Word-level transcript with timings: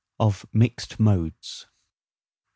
OF 0.19 0.47
MIXED 0.51 0.99
MODES. 0.99 1.65
1. 1.67 1.73